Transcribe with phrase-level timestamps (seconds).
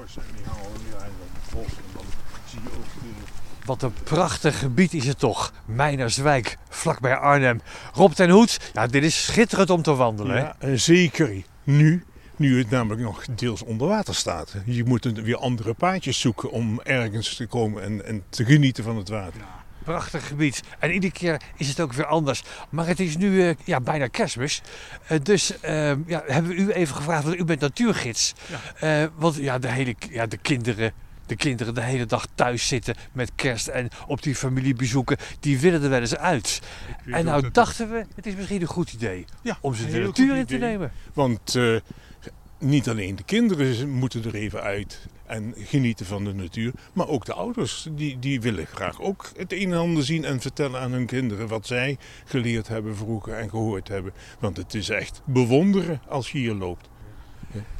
[0.00, 1.66] en die halen we ja, en dan bos.
[1.66, 2.04] En dan
[2.46, 5.52] zie je ook de, Wat een prachtig gebied is het toch.
[5.64, 7.60] Meinerswijk, vlakbij Arnhem.
[7.92, 10.36] Rob ten Hoed, ja, dit is schitterend om te wandelen.
[10.36, 10.68] hè?
[10.70, 12.04] Ja, zeker nu,
[12.36, 14.54] nu het namelijk nog deels onder water staat.
[14.64, 18.84] Je moet een- weer andere paadjes zoeken om ergens te komen en, en te genieten
[18.84, 19.40] van het water.
[19.84, 20.62] Prachtig gebied.
[20.78, 22.42] En iedere keer is het ook weer anders.
[22.70, 24.62] Maar het is nu eh, ja, bijna kerstmis.
[25.06, 28.34] Eh, dus eh, ja, hebben we u even gevraagd, want u bent natuurgids.
[29.16, 30.92] Want ja, de, hele, ja, de kinderen...
[31.26, 35.82] De kinderen de hele dag thuis zitten met kerst en op die familiebezoeken, die willen
[35.82, 36.60] er wel eens uit.
[37.06, 40.36] En nou dachten we, het is misschien een goed idee Ja, om ze de natuur
[40.36, 40.92] in te nemen.
[41.12, 41.58] Want
[42.58, 47.24] niet alleen de kinderen moeten er even uit en genieten van de natuur, maar ook
[47.24, 47.88] de ouders.
[47.90, 51.48] Die, die willen graag ook het een en ander zien en vertellen aan hun kinderen
[51.48, 54.12] wat zij geleerd hebben vroeger en gehoord hebben.
[54.38, 56.88] Want het is echt bewonderen als je hier loopt.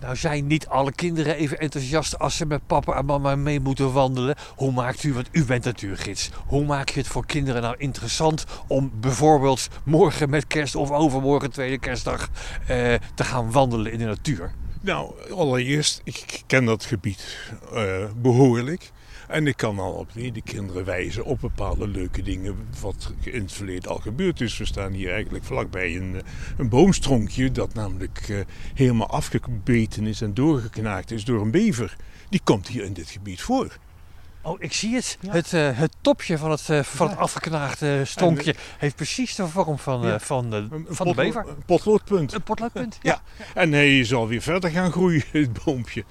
[0.00, 3.92] Nou zijn niet alle kinderen even enthousiast als ze met papa en mama mee moeten
[3.92, 4.36] wandelen.
[4.56, 8.44] Hoe maakt u, want u bent natuurgids, hoe maak je het voor kinderen nou interessant
[8.66, 12.28] om bijvoorbeeld morgen met kerst of overmorgen tweede kerstdag
[12.66, 14.52] eh, te gaan wandelen in de natuur?
[14.80, 18.90] Nou, allereerst, ik ken dat gebied eh, behoorlijk.
[19.28, 23.52] En ik kan al op de kinderen wijzen op bepaalde leuke dingen wat in het
[23.52, 24.58] verleden al gebeurd is.
[24.58, 26.20] We staan hier eigenlijk vlakbij een, eh,
[26.56, 28.36] een boomstronkje dat namelijk eh,
[28.74, 31.96] helemaal afgebeten is en doorgeknaakt is door een bever.
[32.28, 33.76] Die komt hier in dit gebied voor.
[34.42, 35.18] Oh, ik zie het.
[35.28, 40.02] Het, eh, het topje van het, van het afgeknaagde stonkje heeft precies de vorm van,
[40.04, 40.20] eh, Ja.
[40.20, 41.48] van, de, Een- een van de bever.
[41.48, 42.32] Een potloodpunt.
[42.32, 42.98] Een potloodpunt.
[43.02, 43.22] Ja.
[43.54, 46.04] En hij zal weer verder gaan groeien, het boompje.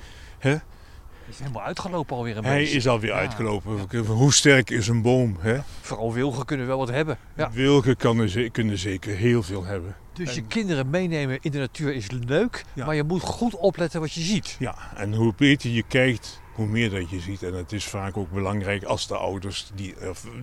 [1.29, 2.75] Is helemaal uitgelopen alweer een Hij beetje.
[2.75, 3.17] is alweer Ja.
[3.17, 4.05] uitgelopen.
[4.05, 5.37] Hoe sterk is een boom?
[5.39, 5.57] Hè?
[5.81, 7.17] Vooral wilgen kunnen wel wat hebben.
[7.35, 7.51] Ja.
[7.51, 9.95] Wilgen kan ze- kunnen zeker heel veel hebben.
[10.13, 12.85] Dus je En- kinderen meenemen in de natuur is leuk, Ja.
[12.85, 14.55] maar je moet goed opletten wat je ziet.
[14.59, 17.43] Ja, en hoe beter je kijkt, hoe meer dat je ziet.
[17.43, 19.95] En het is vaak ook belangrijk als de ouders die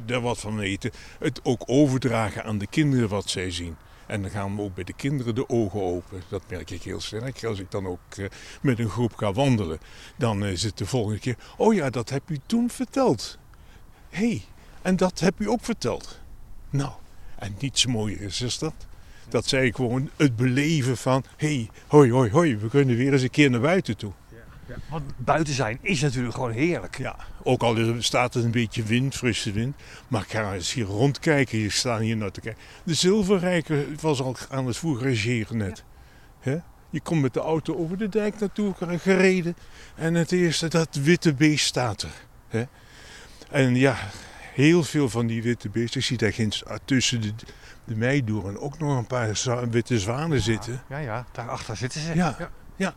[0.06, 3.76] er wat van weten, het ook overdragen aan de kinderen wat zij zien.
[4.06, 6.22] En dan gaan we ook bij de kinderen de ogen open.
[6.28, 7.44] Dat merk ik heel sterk.
[7.44, 8.24] Als ik dan ook eh,
[8.62, 9.78] met een groep ga wandelen,
[10.16, 13.38] dan is het de volgende keer: Oh ja, dat heb u toen verteld.
[14.08, 14.42] Hé, hey,
[14.82, 16.20] en dat heb u ook verteld.
[16.70, 16.92] Nou,
[17.38, 18.74] en niets mooier is dus dat.
[19.28, 23.22] Dat zij gewoon het beleven van: hé, hey, hoi, hoi, hoi, we kunnen weer eens
[23.22, 24.12] een keer naar buiten toe.
[24.90, 26.98] Want buiten zijn is natuurlijk gewoon heerlijk.
[26.98, 29.76] Ja, ook al staat er een beetje wind, frisse wind.
[30.08, 31.58] Maar ga eens hier rondkijken.
[31.58, 32.62] Je staat hier naar te kijken.
[32.84, 35.84] De zilverrijker was al aan het fourageren net.
[36.90, 39.56] Je komt met de auto over de dijk naartoe gereden.
[39.94, 42.68] En het eerste, dat witte beest staat er.
[43.50, 43.96] En ja,
[44.52, 46.00] heel veel van die witte beesten.
[46.00, 47.32] Ik zie daar ginds tussen de,
[47.84, 50.82] de meidoorn ook nog een paar witte zwanen zitten.
[50.88, 52.14] Ja, ja, daarachter zitten ze.
[52.14, 52.36] Ja,
[52.76, 52.94] ja.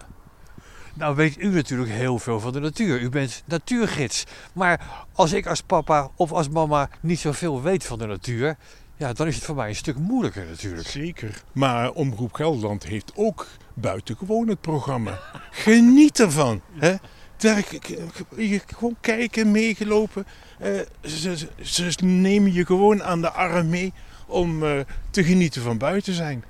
[0.97, 3.01] Nou weet u natuurlijk heel veel van de natuur.
[3.01, 4.23] U bent natuurgids.
[4.53, 8.55] Maar als ik als papa of als mama niet zoveel weet van de natuur,
[8.97, 10.87] ja, dan is het voor mij een stuk moeilijker natuurlijk.
[10.87, 11.43] Zeker.
[11.51, 15.19] Maar Omroep Gelderland heeft ook buitengewoon het programma.
[15.51, 16.61] Geniet ervan.
[16.73, 16.95] Hè?
[17.37, 17.63] Daar,
[18.77, 20.25] gewoon kijken, meegelopen.
[20.59, 20.71] Eh,
[21.03, 23.93] ze, ze- ze nemen je gewoon aan de arm mee
[24.27, 26.43] om eh, te genieten van buiten zijn.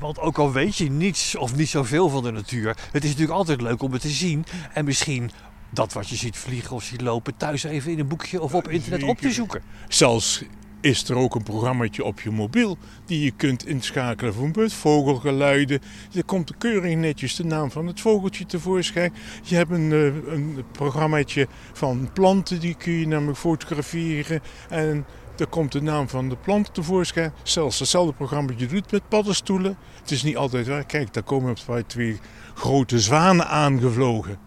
[0.00, 3.38] Want ook al weet je niets of niet zoveel van de natuur, het is natuurlijk
[3.38, 4.44] altijd leuk om het te zien.
[4.72, 5.30] En misschien
[5.70, 8.68] dat wat je ziet vliegen of ziet lopen thuis even in een boekje of op
[8.68, 9.62] internet op te zoeken.
[9.88, 10.42] Zelfs
[10.80, 15.80] is er ook een programmaatje op je mobiel die je kunt inschakelen voor vogelgeluiden.
[16.14, 19.12] Er komt keurig netjes de naam van het vogeltje tevoorschijn.
[19.42, 24.40] Je hebt een, eh, een programmaatje van planten, die kun je namelijk fotograferen.
[24.68, 25.06] En
[25.40, 27.32] er komt de naam van de plant tevoorschijn.
[27.42, 29.76] Zelfs hetzelfde programmaatje doet met paddenstoelen.
[30.00, 30.84] Het is niet altijd waar.
[30.84, 32.20] Kijk, daar komen op twee
[32.54, 34.38] grote zwanen aangevlogen.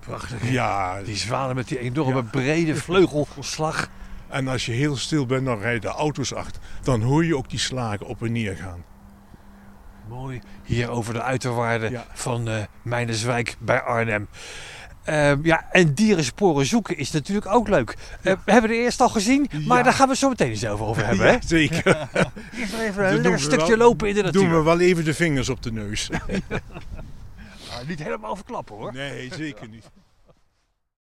[0.00, 0.50] Prachtig.
[0.50, 2.22] Ja, Die zwanen met die enorme Ja.
[2.30, 3.88] brede vleugelslag.
[4.28, 6.62] En als je heel stil bent, dan rijden auto's achter.
[6.82, 8.84] Dan hoor je ook die slagen op en neer gaan.
[10.08, 10.40] Mooi.
[10.64, 12.04] Hier over de uiterwaarden Ja.
[12.12, 12.48] van
[12.82, 14.28] Meinerswijk bij Arnhem.
[15.04, 17.96] Ehm, ja, en dierensporen zoeken is natuurlijk ook leuk.
[18.22, 19.82] Eh, we hebben de eerst al gezien, maar Ja.
[19.84, 21.26] daar gaan we het zo meteen zelf over hebben.
[21.26, 21.36] Hè?
[21.46, 21.84] Zeker.
[22.58, 23.76] Eerst nog even een lekker we stukje wel.
[23.76, 24.40] lopen in de natuur.
[24.42, 26.10] Doen we wel even de vingers op de neus.
[27.72, 28.92] Ah, niet helemaal verklappen hoor.
[28.92, 29.84] Nee, zeker niet.